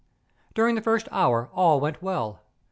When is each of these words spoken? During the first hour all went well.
During 0.55 0.73
the 0.73 0.81
first 0.81 1.07
hour 1.11 1.51
all 1.53 1.79
went 1.79 2.01
well. 2.01 2.39